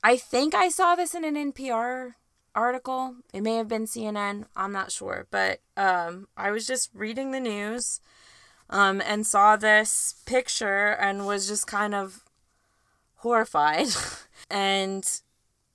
[0.02, 2.14] I think I saw this in an NPR
[2.54, 3.16] article.
[3.32, 4.46] It may have been CNN.
[4.56, 8.00] I'm not sure, but um, I was just reading the news
[8.70, 12.24] um, and saw this picture and was just kind of
[13.16, 13.88] horrified.
[14.50, 15.20] and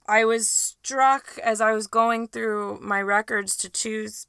[0.05, 4.27] I was struck as I was going through my records to choose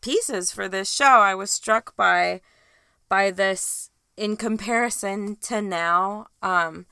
[0.00, 1.04] pieces for this show.
[1.04, 2.40] I was struck by
[3.08, 6.26] by this in comparison to now.
[6.42, 6.86] Um,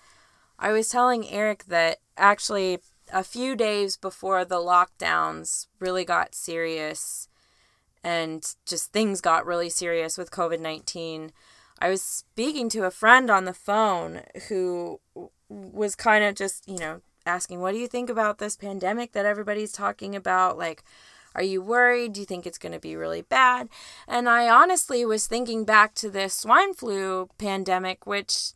[0.58, 2.78] I was telling Eric that actually
[3.12, 7.28] a few days before the lockdowns really got serious
[8.02, 11.32] and just things got really serious with COVID 19,
[11.80, 15.00] I was speaking to a friend on the phone who
[15.48, 19.26] was kind of just, you know, asking, What do you think about this pandemic that
[19.26, 20.56] everybody's talking about?
[20.56, 20.82] Like,
[21.34, 22.14] are you worried?
[22.14, 23.68] Do you think it's going to be really bad?
[24.08, 28.52] And I honestly was thinking back to this swine flu pandemic, which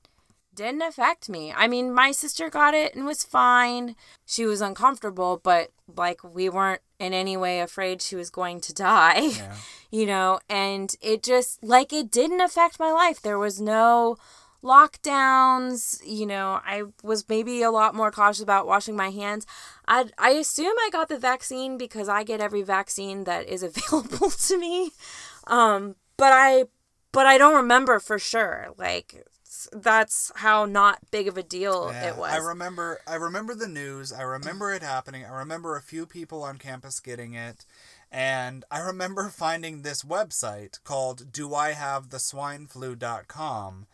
[0.55, 1.53] didn't affect me.
[1.53, 3.97] I mean, my sister got it and was fine.
[4.27, 8.75] She was uncomfortable, but like we weren't in any way afraid she was going to
[8.75, 9.21] die.
[9.21, 9.57] Yeah.
[9.93, 13.21] You know, and it just like it didn't affect my life.
[13.21, 14.19] There was no
[14.63, 19.47] lockdowns, you know, I was maybe a lot more cautious about washing my hands.
[19.89, 24.31] I I assume I got the vaccine because I get every vaccine that is available
[24.31, 24.91] to me.
[25.47, 26.65] Um, but I
[27.13, 28.69] but I don't remember for sure.
[28.77, 29.25] Like
[29.73, 32.33] that's how not big of a deal Yeah, it was.
[32.33, 33.01] I remember.
[33.07, 34.11] I remember the news.
[34.13, 35.25] I remember it happening.
[35.25, 37.67] I remember a few people on campus getting it,
[38.11, 43.87] and I remember finding this website called "DoIHaveTheSwineFlu.com,"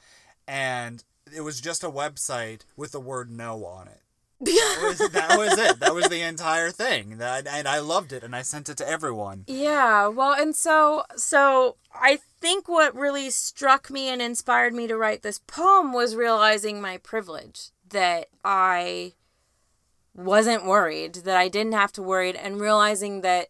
[0.47, 1.05] and
[1.35, 4.03] it was just a website with the word "no" on it.
[4.39, 5.81] That was, that was it.
[5.81, 7.19] That was the entire thing.
[7.19, 9.45] That, and I loved it, and I sent it to everyone.
[9.47, 14.97] Yeah, well, and so so I think what really struck me and inspired me to
[14.97, 19.15] write this poem was realizing my privilege that I
[20.15, 23.49] wasn't worried, that I didn't have to worry, and realizing that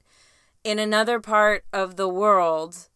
[0.64, 2.88] in another part of the world,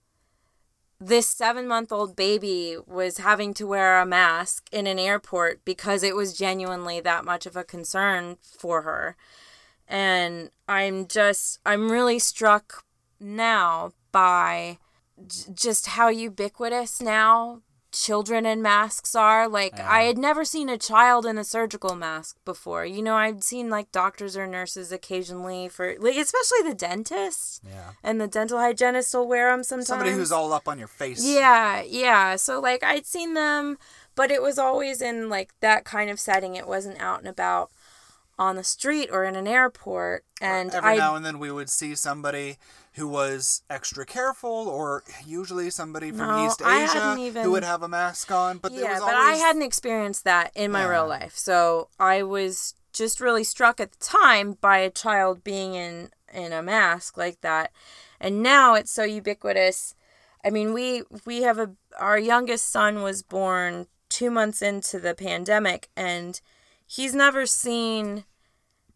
[1.00, 6.02] this seven month old baby was having to wear a mask in an airport because
[6.02, 9.16] it was genuinely that much of a concern for her.
[9.88, 12.84] And I'm just, I'm really struck
[13.18, 14.78] now by
[15.26, 19.48] j- just how ubiquitous now children in masks are.
[19.48, 22.85] Like, I had never seen a child in a surgical mask before.
[22.85, 27.92] You know, I'd seen like doctors or nurses occasionally for, like, especially the dentist Yeah.
[28.03, 29.87] and the dental hygienist will wear them sometimes.
[29.88, 31.24] Somebody who's all up on your face.
[31.24, 32.37] Yeah, yeah.
[32.37, 33.79] So like I'd seen them,
[34.14, 36.57] but it was always in like that kind of setting.
[36.57, 37.70] It wasn't out and about
[38.38, 40.24] on the street or in an airport.
[40.40, 42.57] And Every I now and then we would see somebody
[42.94, 47.83] who was extra careful, or usually somebody from No, East Asia even- who would have
[47.83, 48.59] a mask on.
[48.59, 50.88] But there yeah, was but always I hadn't experienced that in my Yeah.
[50.88, 51.37] real life.
[51.38, 56.53] So I was just really struck at the time by a child being in in
[56.53, 57.72] a mask like that.
[58.20, 59.94] And now it's so ubiquitous.
[60.44, 65.14] I mean, we we have a our youngest son was born 2 months into the
[65.14, 66.40] pandemic and
[66.87, 68.24] he's never seen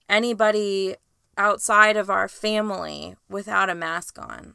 [0.09, 0.97] anybody
[1.37, 4.55] outside of our family without a mask on.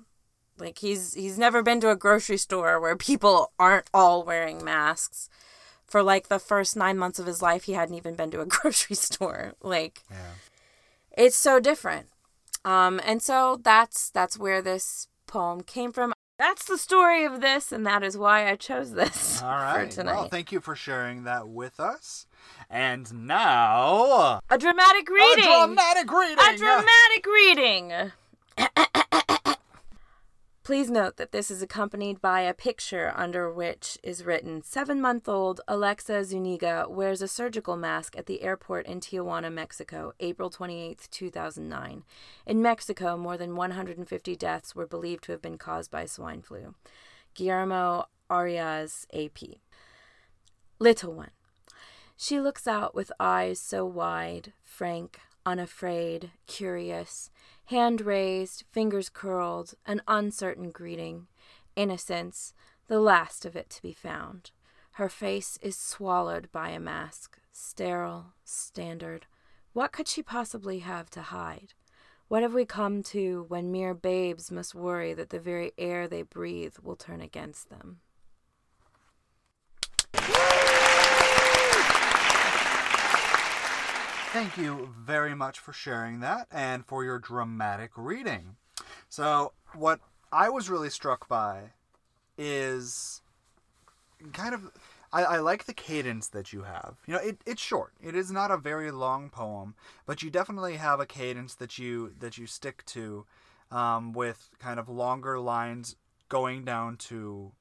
[0.58, 5.30] Like he's he's never been to a grocery store where people aren't all wearing masks.
[5.86, 8.46] For like the first 9 months of his life he hadn't even been to a
[8.58, 9.54] grocery store.
[9.62, 10.34] Like Yeah.
[11.18, 12.08] it's so different.
[12.66, 16.14] Um and so that's that's where this poem came from.
[16.40, 19.88] That's the story of this and that is why I chose this All right.
[19.90, 20.14] for tonight.
[20.16, 22.26] Well, thank you for sharing that with us.
[22.70, 25.44] And now a dramatic reading.
[25.44, 26.38] a dramatic reading.
[26.40, 28.12] A dramatic reading.
[30.70, 35.28] Please note that this is accompanied by a picture under which is written Seven month
[35.28, 41.08] old Alexa Zuniga wears a surgical mask at the airport in Tijuana, Mexico, April 28,
[41.10, 42.04] 2009.
[42.46, 46.76] In Mexico, more than 150 deaths were believed to have been caused by swine flu.
[47.34, 49.40] Guillermo Arias, AP.
[50.78, 51.32] Little one.
[52.16, 57.32] She looks out with eyes so wide, frank, unafraid, curious,
[57.70, 61.28] hand raised, fingers curled, an uncertain greeting,
[61.76, 62.52] innocence,
[62.88, 64.50] the last of it to be found.
[64.94, 69.28] Her face is swallowed by a mask, sterile, standard.
[69.74, 71.74] What could she possibly have to hide?
[72.28, 76.24] What have we come to when mere babes must worry that the very air they
[76.24, 78.00] breathe will turn against them?
[84.32, 88.58] Thank you very much for sharing that and for your dramatic reading.
[89.10, 91.72] So, what I was really struck by
[92.38, 93.22] is
[94.32, 94.72] kind of.
[95.12, 96.98] I, I like the cadence that you have.
[97.08, 97.94] You know, it, it's short.
[98.00, 99.74] It is not a very long poem,
[100.06, 103.26] but you definitely have a cadence that you that you stick to,
[103.72, 105.96] um, with kind of longer lines
[106.30, 107.52] going down to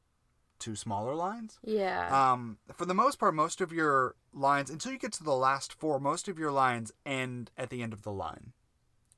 [0.59, 1.59] to smaller lines.
[1.65, 2.33] Yeah.
[2.33, 5.73] Um, for the most part, most of your lines, until you get to the last
[5.73, 8.53] four, most of your lines end at the end of the line.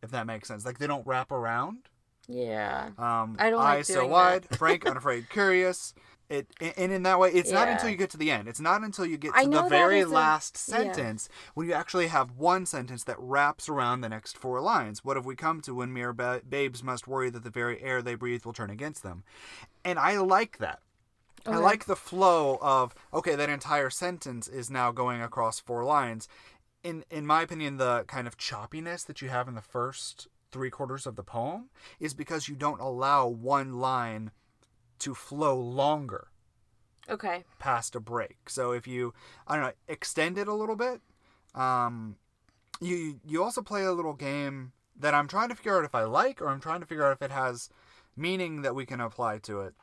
[0.02, 0.64] If that makes sense.
[0.64, 1.88] Like they don't wrap around.
[2.26, 2.90] yeah.
[2.98, 4.58] Um, I don't like eyes so wide, that.
[4.58, 5.94] frank, unafraid, curious.
[6.30, 8.46] It and in that way, it's not until you get to the end.
[8.46, 10.76] It's not until you get to the very a- last yeah.
[10.76, 15.04] sentence when you actually have one sentence that wraps around the next four lines.
[15.04, 18.00] What have we come to when mere ba- babes must worry that the very air
[18.00, 19.24] they breathe will turn against them?
[19.84, 20.78] And I like that.
[21.46, 26.28] I like the flow of okay, that entire sentence is now going across four lines.
[26.82, 30.70] In in my opinion, the kind of choppiness that you have in the first three
[30.70, 34.30] quarters of the poem is because you don't allow one line
[34.98, 36.28] to flow longer
[37.08, 37.44] Okay.
[37.58, 38.48] past a break.
[38.48, 39.12] So if you
[39.46, 41.00] I don't know, extend it a little bit,
[41.54, 42.16] um
[42.80, 46.04] you you also play a little game that I'm trying to figure out if I
[46.04, 47.70] like or I'm trying to figure out if it has
[48.16, 49.74] meaning that we can apply to it.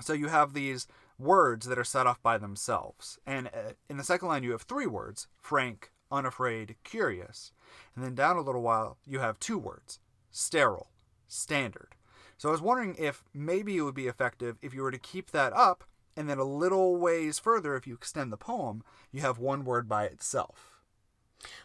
[0.00, 0.86] So you have these
[1.18, 3.18] words that are set off by themselves.
[3.26, 7.52] And uh, in the second line you have three words, frank, unafraid, curious.
[7.94, 9.98] And then down a little while you have two words,
[10.30, 10.90] sterile,
[11.26, 11.94] standard.
[12.38, 15.30] So I was wondering if maybe it would be effective if you were to keep
[15.30, 15.84] that up
[16.16, 18.82] and then a little ways further, if you extend the poem,
[19.12, 20.72] you have one word by itself.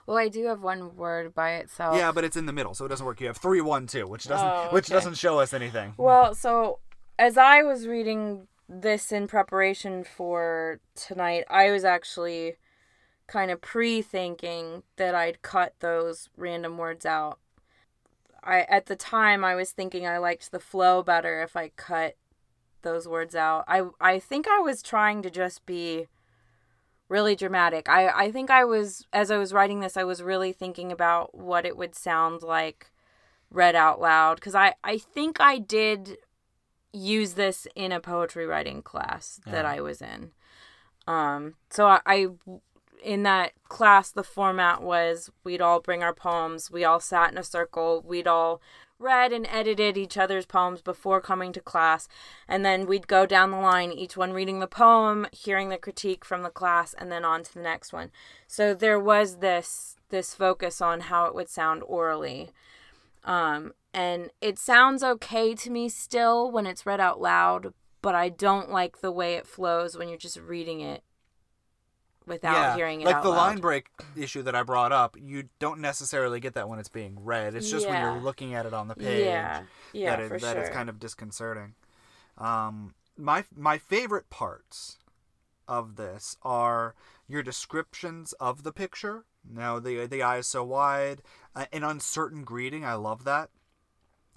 [0.06, 1.96] Well, I do have one word by itself.
[1.96, 3.22] Yeah, but it's in the middle, so it doesn't work.
[3.22, 5.94] You have three, one, two, which doesn't Oh, which doesn't show us anything.
[5.98, 6.80] Well, so
[7.22, 12.56] as I was reading this in preparation for tonight, I was actually
[13.28, 17.38] kind of pre-thinking that I'd cut those random words out.
[18.44, 22.16] I at the time I was thinking I liked the flow better if I cut
[22.82, 23.66] those words out.
[23.68, 26.08] I I think I was trying to just be
[27.08, 27.88] really dramatic.
[27.88, 31.38] I I think I was as I was writing this I was really thinking about
[31.38, 32.90] what it would sound like
[33.52, 36.18] read out loud cuz I I think I did
[36.94, 39.72] use this in a poetry writing class that Yeah.
[39.72, 40.32] I was in.
[41.08, 42.28] Um so I, I
[43.04, 47.38] in that class the format was we'd all bring our poems, we all sat in
[47.38, 48.62] a circle, we'd all
[49.00, 52.08] read and edited each other's poems before coming to class
[52.48, 56.24] and then we'd go down the line each one reading the poem hearing the critique
[56.24, 58.12] from the class and then on to the next one
[58.46, 62.52] so there was this this focus on how it would sound orally
[63.24, 68.30] um and it sounds okay to me still when it's read out loud but i
[68.30, 71.04] don't like the way it flows when you're just reading it
[72.26, 73.38] without hearing it like the loud.
[73.38, 77.18] line break issue that I brought up, you don't necessarily get that when it's being
[77.24, 77.56] read.
[77.56, 80.40] It's just when you're looking at it on the page yeah yeah that, it, for
[80.40, 81.74] that sure it's kind of disconcerting.
[82.38, 84.98] Um, my my favorite parts
[85.68, 86.96] of this are
[87.28, 89.26] your descriptions of the picture.
[89.50, 91.22] Now the the eye is so wide,
[91.56, 92.86] uh, an uncertain greeting.
[92.86, 93.50] I love that.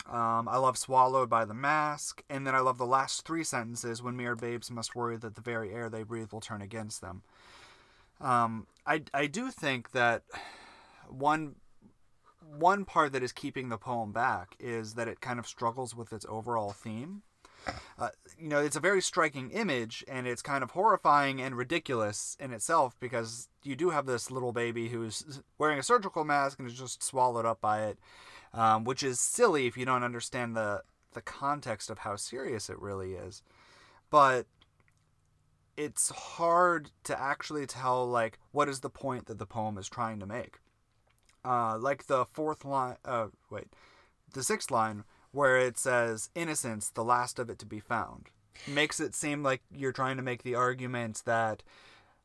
[0.07, 4.03] Um, I love swallowed by the mask, and then I love the last three sentences
[4.03, 7.23] when mere babes must worry that the very air they breathe will turn against them.
[8.21, 10.23] Um, I I do think that
[11.09, 11.57] one
[12.59, 16.13] one part that is keeping the poem back is that it kind of struggles with
[16.13, 17.23] its overall theme.
[17.99, 22.37] Uh, you know, it's a very striking image, and it's kind of horrifying and ridiculous
[22.39, 26.69] in itself because you do have this little baby who's wearing a surgical mask and
[26.69, 27.99] is just swallowed up by it,
[28.55, 32.81] um, which is silly if you don't understand the the context of how serious it
[32.81, 33.43] really is.
[34.11, 34.47] But
[35.77, 40.21] it's hard to actually tell like what is the point that the poem is trying
[40.21, 40.59] to make.
[41.45, 43.67] Uh, like the fourth line, uh, wait,
[44.33, 48.31] the sixth line where it says "innocence, the last of it to be found,"
[48.67, 51.63] makes it seem like you're trying to make the argument that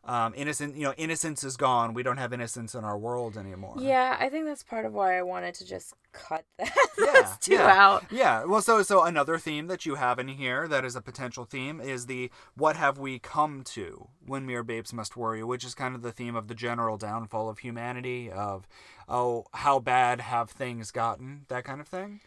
[0.05, 1.93] um, innocent, you know, innocence is gone.
[1.93, 3.75] We don't have innocence in our world anymore.
[3.79, 7.53] yeah i think that's part of why i wanted to just cut that yeah, two
[7.53, 7.67] yeah.
[7.85, 8.43] out Yeah.
[8.45, 11.79] Well, so so another theme that you have in here that is a potential theme
[11.81, 15.95] is the what have we come to when mere babes must worry, which is kind
[15.95, 18.67] of the theme of the general downfall of humanity of
[19.07, 22.19] oh how bad have things gotten that kind of thing.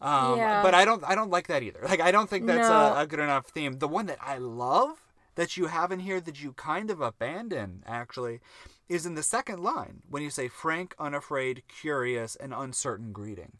[0.00, 0.62] Um, Yeah.
[0.62, 1.80] But I don't I don't like that either.
[1.82, 2.94] Like I don't think that's No.
[2.94, 3.78] a, a good enough theme.
[3.78, 4.98] The one that I love
[5.36, 8.40] that you have in here that you kind of abandon actually
[8.88, 13.58] is in the second line when you say frank, unafraid, curious, and uncertain greeting.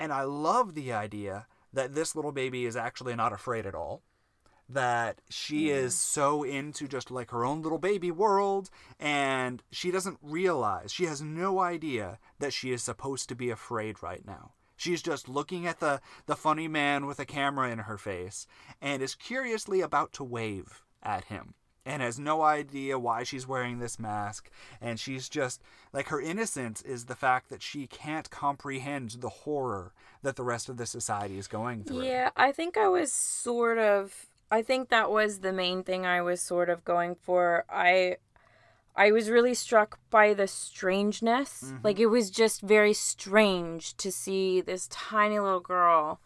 [0.00, 4.02] And I love the idea that this little baby is actually not afraid at all.
[4.70, 5.86] That she mm-hmm.
[5.86, 8.68] is so into just like her own little baby world,
[9.00, 14.02] and she doesn't realize, she has no idea that she is supposed to be afraid
[14.02, 14.52] right now.
[14.76, 18.46] She's just looking at the, the funny man with a camera in her face
[18.80, 21.54] and is curiously about to wave at him
[21.88, 24.50] and has no idea why she's wearing this mask.
[24.80, 29.94] And she's just like her innocence is the fact that she can't comprehend the horror
[30.22, 32.04] that the rest of the society is going through.
[32.04, 36.20] Yeah, I think I was sort of I think that was the main thing I
[36.20, 37.64] was sort of going for.
[37.70, 38.16] I
[38.94, 41.62] I was really struck by the strangeness.
[41.64, 41.84] Mm-hmm.
[41.84, 46.20] Like it was just very strange to see this tiny little girl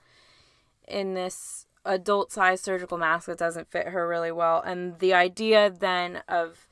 [0.88, 4.60] in this adult sized surgical mask that doesn't fit her really well.
[4.60, 6.68] And the idea then of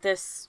[0.00, 0.48] this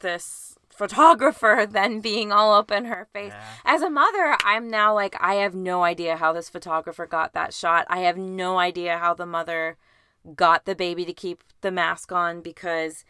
[0.00, 3.32] this photographer then being all up in her face.
[3.32, 3.44] Yeah.
[3.64, 7.54] as a mother i'm now like i have no idea how this photographer got that
[7.54, 7.86] shot.
[7.88, 9.76] I have no idea how the mother
[10.34, 13.04] got the baby to keep the mask on because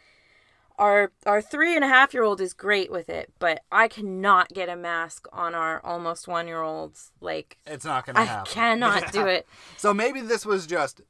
[0.77, 4.49] our our three and a half year old is great with it but i cannot
[4.49, 8.25] get a mask on our almost one year olds like It's not going to i
[8.25, 8.51] happen.
[8.53, 11.01] cannot do it So maybe this was just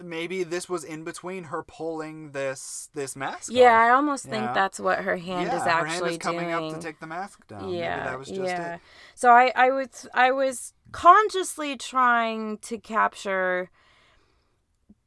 [0.00, 3.80] maybe this was in between her pulling this this mask yeah off.
[3.86, 4.52] i almost think Yeah.
[4.52, 7.00] that's what her hand yeah, is her actually hand is coming doing up to take
[7.00, 7.68] the mask down.
[7.70, 8.80] yeah maybe that was just yeah it.
[9.16, 13.70] so i i was i was consciously trying to capture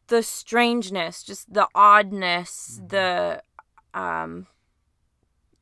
[0.08, 2.88] the strangeness just the oddness Mm-hmm.
[2.88, 3.44] the
[3.94, 4.48] um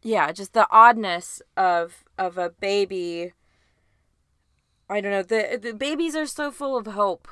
[0.02, 3.34] yeah just the oddness of of a baby
[4.90, 7.28] i don't know the the babies are so full of hope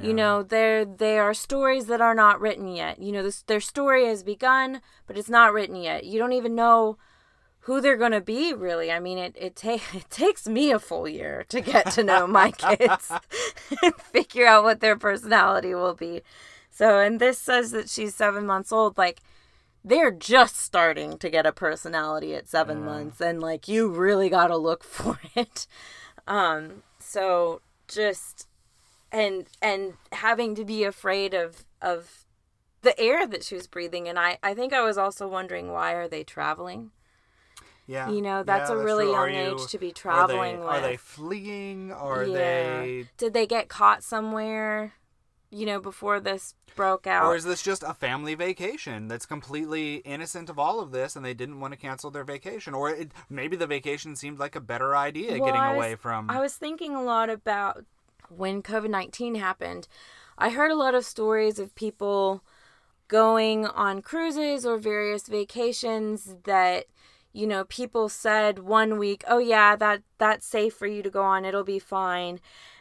[0.00, 2.98] You know, there they are stories that are not written yet.
[3.04, 6.04] You know, this their story has begun, but it's not written yet.
[6.04, 6.96] You don't even know
[7.66, 8.90] who they're going to be really.
[8.92, 12.26] I mean, it it, ta- it takes me a full year to get to know
[12.26, 13.12] my kids
[13.82, 16.22] and figure out what their personality will be.
[16.70, 19.20] So, and this says that she's 7 months old like
[19.84, 24.48] they're just starting to get a personality at 7 months and like you really got
[24.48, 25.66] to look for it.
[26.26, 28.46] Um so just
[29.10, 32.24] and and having to be afraid of of
[32.82, 35.92] the air that she was breathing and I I think I was also wondering why
[35.94, 36.90] are they traveling?
[37.86, 38.08] Yeah.
[38.08, 39.12] You know, that's Yeah, a really true.
[39.14, 41.00] Young age to be are they- traveling Are they, with.
[41.00, 41.90] fleeing?
[41.90, 42.34] Are Yeah.
[42.34, 43.08] they?
[43.16, 44.92] Did they get caught somewhere?
[45.50, 47.26] You know, before this broke out.
[47.26, 51.24] Or is this just a family vacation that's completely innocent of all of this, and
[51.24, 52.72] they didn't want to cancel their vacation?
[52.72, 56.30] Or it, maybe the vacation seemed like a better idea, Well, getting was- away from.
[56.30, 57.84] I was thinking a lot about
[58.28, 59.88] when COVID 19 happened.
[60.38, 62.42] I heard a lot of stories of people
[63.08, 66.86] going on cruises or various vacations that
[67.32, 71.22] you know people said one week oh yeah that that's safe for you to go
[71.22, 72.38] on it'll be fine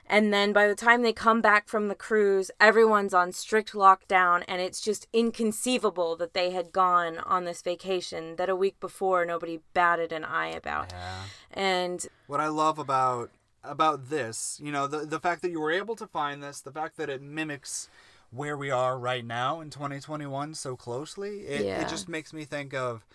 [0.09, 4.43] and then by the time they come back from the cruise everyone's on strict lockdown
[4.47, 9.25] and it's just inconceivable that they had gone on this vacation that a week before
[9.25, 11.23] nobody batted an eye about yeah.
[11.53, 13.29] and what I love about
[13.63, 16.71] about this, you know, the the fact that you were able to find this, the
[16.71, 17.89] fact that it mimics
[18.31, 21.81] where we are right now in 2021 so closely, it, Yeah.
[21.81, 23.05] it just makes me think of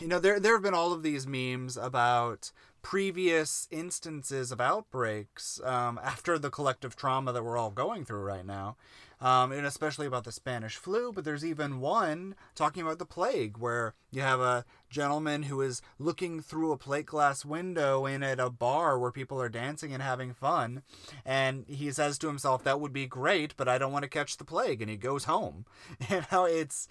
[0.00, 2.50] you know, there there have been all of these memes about
[2.82, 8.44] previous instances of outbreaks um, after the collective trauma that we're all going through right
[8.44, 8.76] now,
[9.20, 11.12] um, and especially about the Spanish flu.
[11.12, 15.80] But there's even one talking about the plague, where you have a gentleman who is
[15.98, 20.02] looking through a plate glass window in at a bar where people are dancing and
[20.02, 20.82] having fun,
[21.24, 24.36] and he says to himself, "That would be great, but I don't want to catch
[24.36, 25.64] the plague," and he goes home.
[26.10, 26.88] You know, it's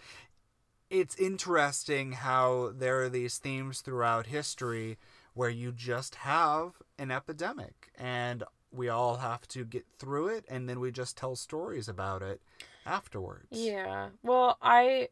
[0.90, 4.98] it's interesting how there are these themes throughout history
[5.34, 10.68] where you just have an epidemic and we all have to get through it and
[10.70, 12.42] then we just tell stories about it
[12.86, 13.48] afterwards.
[13.52, 14.10] Yeah.
[14.24, 15.10] Well, I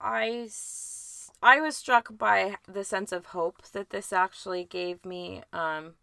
[0.00, 0.48] I
[1.42, 5.42] I was struck by the sense of hope that this actually gave me.
[5.52, 5.94] Um,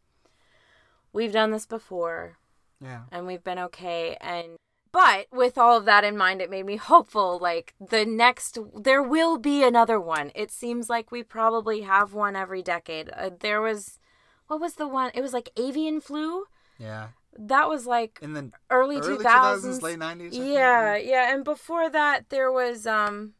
[1.12, 2.38] we've done this before,
[2.80, 3.04] Yeah.
[3.12, 4.18] and we've been okay.
[4.22, 4.58] And
[4.96, 7.38] but with all of that in mind, it made me hopeful.
[7.38, 10.32] Like the next, there will be another one.
[10.34, 13.10] It seems like we probably have one every decade.
[13.10, 14.00] Uh, there was,
[14.48, 15.12] what was the one?
[15.14, 16.46] It was like avian flu.
[16.80, 17.08] Yeah.
[17.38, 19.82] That was like In the early, early 2000s.
[19.82, 20.28] late 90s.
[20.28, 20.46] I think?
[20.54, 23.34] Yeah, yeah, and before that there was um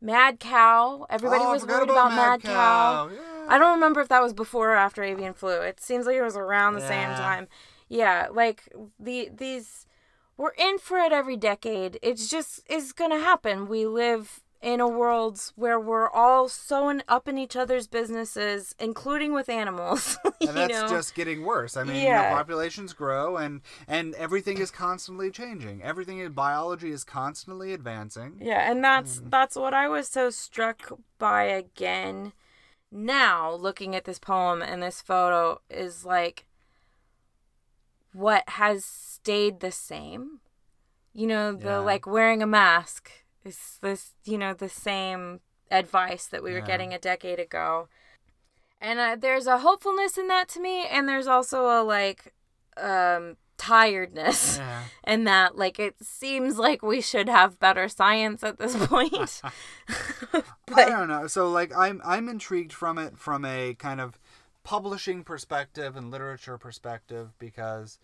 [0.00, 1.06] Mad Cow.
[1.10, 2.52] Everybody Oh, was worried about, Mad Cow.
[2.52, 3.10] Cow.
[3.12, 3.46] Yeah.
[3.48, 5.60] I don't remember if that was before or after avian flu.
[5.62, 7.48] It seems like it was around the same time.
[7.88, 8.68] Yeah, like
[9.00, 9.86] the these
[10.36, 11.98] we're in for it every decade.
[12.02, 13.68] It's just it's going to happen.
[13.68, 18.74] We live in a world where we're all so in, up in each other's businesses,
[18.78, 20.18] including with animals.
[20.40, 20.88] and that's know?
[20.88, 21.76] just getting worse.
[21.76, 22.02] I mean, Yeah.
[22.02, 25.82] you know, populations grow and and everything is constantly changing.
[25.82, 28.40] Everything in biology is constantly advancing.
[28.40, 29.28] Yeah, and that's hmm.
[29.28, 32.32] that's what I was so struck by again.
[32.90, 36.46] Now, looking at this poem and this photo is like
[38.16, 40.40] what has stayed the same.
[41.12, 41.78] You know, the Yeah.
[41.78, 43.10] like wearing a mask
[43.44, 45.40] is this, you know, the same
[45.70, 46.64] advice that we were Yeah.
[46.64, 47.88] getting a decade ago.
[48.80, 52.32] And uh, there's a hopefulness in that to me and there's also a like
[52.78, 54.84] um tiredness Yeah.
[55.04, 59.42] and that like it seems like we should have better science at this point.
[60.32, 60.44] but...
[60.78, 61.26] I don't know.
[61.26, 64.18] So like I'm I'm intrigued from it from a kind of
[64.66, 68.00] publishing perspective and literature perspective because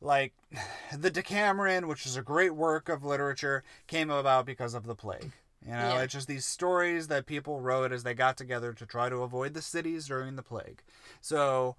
[0.00, 0.32] like
[0.98, 5.30] the Decameron, which is a great work of literature, came about because of the plague.
[5.64, 6.02] You know, Yeah.
[6.02, 9.54] it's just these stories that people wrote as they got together to try to avoid
[9.54, 10.82] the cities during the plague.
[11.20, 11.76] So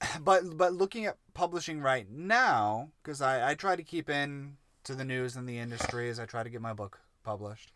[0.20, 4.96] but but looking at publishing right now, because I, I try to keep in to
[4.96, 7.70] the news and the industry as I try to get my book published.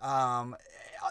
[0.00, 0.56] Um,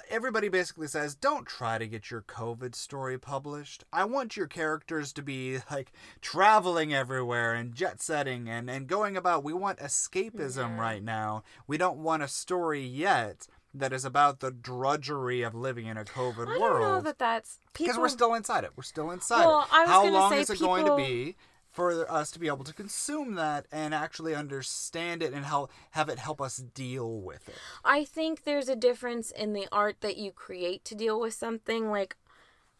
[0.09, 3.83] everybody basically says, don't try to get your COVID story published.
[3.93, 9.15] I want your characters to be like traveling everywhere and jet setting and, and going
[9.17, 9.43] about.
[9.43, 10.79] We want escapism Yeah.
[10.81, 11.43] right now.
[11.67, 16.05] We don't want a story yet that is about the drudgery of living in a
[16.05, 18.01] COVID I world don't know that that's because people.
[18.03, 18.71] we're still inside it.
[18.75, 19.67] We're still inside Well, it.
[19.73, 21.35] I was How long say is it going to people- be
[21.75, 26.07] for us to be able to consume that and actually understand it and help have
[26.07, 27.55] it help us deal with it?
[27.83, 31.91] I think there's a difference in the art that you create to deal with something.
[31.91, 32.15] Like,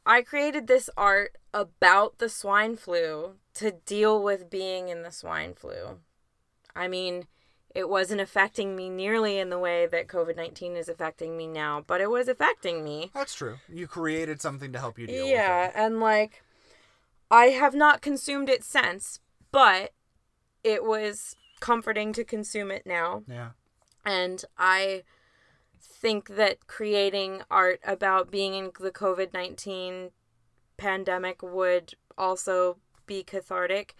[0.06, 5.56] I created this art about the swine flu to deal with being in the swine
[5.56, 6.00] flu.
[6.74, 7.28] I mean,
[7.76, 11.84] it wasn't affecting me nearly in the way that COVID 19 is affecting me now,
[11.86, 13.12] but it was affecting me.
[13.14, 13.58] That's true.
[13.68, 15.80] You created something to help you deal yeah, with it.
[15.80, 16.45] and like,
[17.32, 19.20] I have not consumed it since,
[19.52, 19.92] but
[20.64, 23.24] it was comforting to consume it now.
[23.28, 23.52] Yeah.
[24.06, 25.04] And I
[25.80, 30.12] think that creating art about being in the COVID 19
[30.78, 33.96] pandemic would also be cathartic.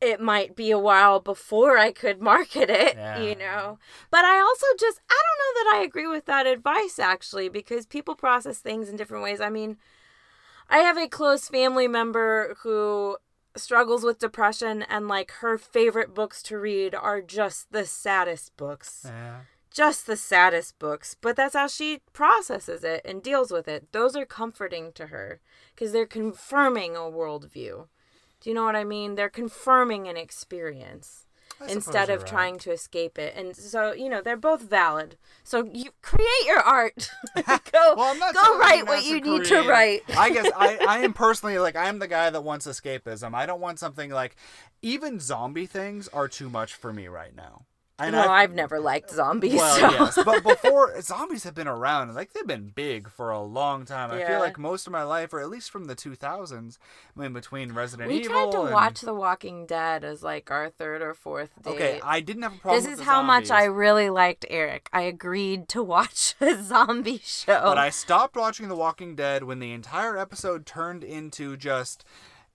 [0.00, 3.20] It might be a while before I could market it, Yeah.
[3.20, 3.78] you know.
[4.10, 7.84] But I also just, I don't know that I agree with that advice actually, because
[7.86, 9.40] people process things in different ways.
[9.40, 9.76] I mean,
[10.70, 13.16] I have a close family member who
[13.56, 19.02] struggles with depression, and like her favorite books to read are just the saddest books
[19.06, 19.40] Yeah.
[19.72, 23.92] just the saddest books, but that's how she processes it and deals with it.
[23.92, 25.40] Those are comforting to her
[25.74, 27.88] because they're confirming a worldview.
[28.40, 29.14] Do you know what I mean?
[29.16, 31.26] They're confirming an experience
[31.68, 32.28] instead of right.
[32.28, 33.34] trying to escape it.
[33.36, 35.16] And so, you know, they're both valid.
[35.44, 37.10] So you create your art.
[37.72, 40.02] go Well, I'm not go write what you need to write.
[40.16, 43.34] I guess I, I am personally like I'm the guy that wants escapism.
[43.34, 44.36] I don't want something like
[44.82, 47.66] even zombie things are too much for me right now.
[48.00, 49.54] And no, I- I've never liked zombies.
[49.54, 49.90] well, so.
[49.90, 54.10] yes, but before zombies have been around, like they've been big for a long time.
[54.10, 54.24] Yeah.
[54.24, 56.78] I feel like most of my life, or at least from the 2000s,
[57.16, 58.28] I mean, between Resident we Evil.
[58.28, 61.70] We tried to and- watch The Walking Dead as like our third or fourth date.
[61.74, 62.82] Okay, I didn't have a problem.
[62.82, 64.88] This is how much I really liked Eric.
[64.92, 67.60] I agreed to watch a zombie show.
[67.64, 72.04] But I stopped watching The Walking Dead when the entire episode turned into just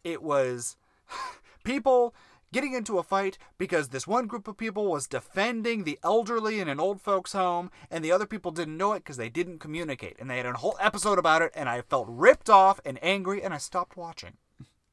[0.04, 0.78] it was
[1.64, 2.14] people
[2.56, 6.70] getting into a fight because this one group of people was defending the elderly in
[6.70, 10.16] an old folks home and the other people didn't know it because they didn't communicate
[10.20, 13.44] and they had a whole episode about it and I felt ripped off and angry
[13.44, 14.38] and I stopped watching.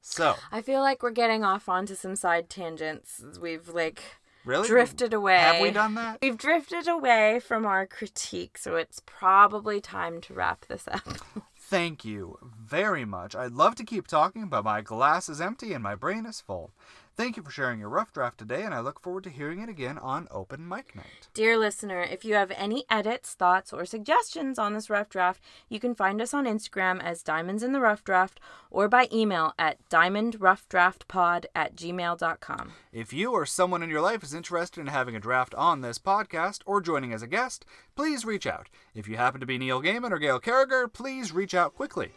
[0.00, 3.22] So, I feel like we're getting off onto some side tangents.
[3.40, 4.02] We've like
[4.44, 5.38] really drifted away.
[5.38, 6.18] Have we done that?
[6.20, 11.06] We've drifted away from our critique, so it's probably time to wrap this up.
[11.56, 13.36] Thank you very much.
[13.36, 16.72] I'd love to keep talking, but my glass is empty and my brain is full.
[17.14, 19.68] Thank you for sharing your rough draft today, and I look forward to hearing it
[19.68, 21.28] again on Open Mic Night.
[21.34, 25.78] Dear listener, if you have any edits, thoughts, or suggestions on this rough draft, you
[25.78, 28.40] can find us on Instagram as Diamonds in the Rough Draft
[28.70, 32.72] or by email at diamondroughdraftpod at gmail.com.
[32.92, 35.98] If you or someone in your life is interested in having a draft on this
[35.98, 38.70] podcast or joining as a guest, please reach out.
[38.94, 42.12] If you happen to be Neil Gaiman or Gail Carriger, please reach out quickly.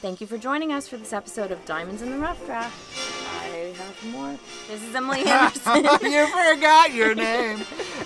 [0.00, 3.21] Thank you for joining us for this episode of Diamonds in the Rough Draft.
[3.72, 4.36] I have more.
[4.68, 5.84] This is Emily Anderson.
[6.10, 7.60] you forgot your name.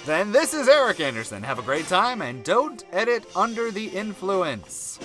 [0.04, 1.42] then this is Eric Anderson.
[1.42, 4.98] Have a great time and don't edit under the influence.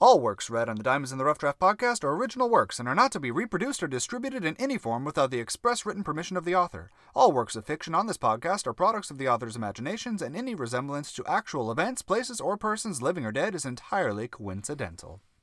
[0.00, 2.88] All works read on the Diamonds in the Rough Draft podcast are original works and
[2.88, 6.36] are not to be reproduced or distributed in any form without the express written permission
[6.36, 6.92] of the author.
[7.16, 10.54] All works of fiction on this podcast are products of the author's imaginations, and any
[10.54, 15.20] resemblance to actual events, places, or persons living or dead is entirely coincidental.